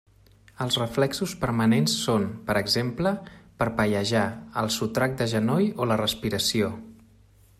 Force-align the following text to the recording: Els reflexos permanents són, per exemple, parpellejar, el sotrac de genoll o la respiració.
Els 0.63 0.77
reflexos 0.81 1.35
permanents 1.41 1.97
són, 2.05 2.25
per 2.47 2.55
exemple, 2.63 3.11
parpellejar, 3.63 4.25
el 4.63 4.73
sotrac 4.79 5.15
de 5.23 5.31
genoll 5.37 5.71
o 5.85 5.91
la 5.93 6.01
respiració. 6.05 6.75